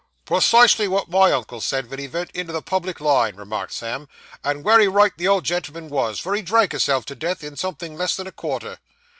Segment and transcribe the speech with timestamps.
[0.25, 4.09] 'Precisely what my uncle said, ven he vent into the public line,' remarked Sam,
[4.43, 7.95] 'and wery right the old gen'l'm'n wos, for he drank hisself to death in somethin'
[7.95, 8.79] less than a quarter.